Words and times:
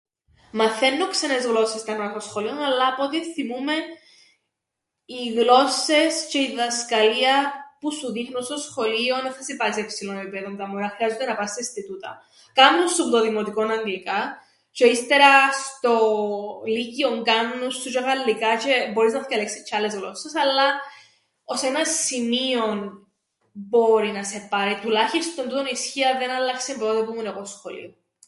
Μαθαίννουν 0.51 1.09
ξένες 1.13 1.45
γλώσσες 1.49 1.83
τα 1.83 1.93
μωρά 1.93 2.09
στο 2.09 2.19
σχολείον 2.29 2.59
αλλά 2.67 2.87
απ' 2.87 2.99
ό,τι 3.05 3.17
θθυμούμαι 3.23 3.73
οι 5.11 5.21
γλώσσες 5.37 6.11
τζ̆αι 6.29 6.35
η 6.45 6.49
διδασκαλία 6.49 7.35
που 7.79 7.89
σου 7.97 8.11
δείχνουν 8.15 8.43
στο 8.45 8.57
σχολείον 8.57 9.25
εν 9.25 9.33
θα 9.35 9.41
σε 9.43 9.55
πάρει 9.55 9.73
σε 9.73 9.83
ψηλόν 9.89 10.17
επίπεδον 10.19 10.57
τα 10.57 10.65
μωρά 10.67 10.89
χρειάζουνται 10.95 11.25
να 11.27 11.35
παν 11.37 11.47
σε 11.47 11.59
ινστιτούτα. 11.59 12.11
Κάμνουν 12.53 12.87
στο 12.91 13.21
δημοτικόν 13.25 13.71
Αγγλικά 13.75 14.19
τζ̆αι 14.75 14.89
ύστερα 14.95 15.33
στο 15.63 15.93
λύκειον 16.73 17.23
κάμνουν 17.29 17.71
σου 17.71 17.89
τζ̆αι 17.89 18.03
Γαλλικά 18.05 18.51
τζ̆αι 18.57 18.91
μπορείς 18.93 19.13
να 19.13 19.23
θκιαλέξεις 19.23 19.63
τζ̆αι 19.67 19.77
άλλες 19.77 19.93
γλώσσες 19.95 20.35
αλλά 20.43 20.65
ώς 21.53 21.61
έναν 21.69 21.85
σημείον 21.85 22.79
μπόρει 23.53 24.11
να 24.11 24.23
σε 24.23 24.47
πάρει, 24.49 24.79
τουλάχιστον 24.81 25.49
τούτον 25.49 25.65
ισχύει 25.65 26.03
αν 26.03 26.17
δεν 26.19 26.29
άλλαξεν 26.29 26.77
που 26.77 26.85
τότε 26.85 27.03
που 27.03 27.13
'μουν 27.13 27.25
εγώ 27.25 27.45
σχολείον. 27.45 27.95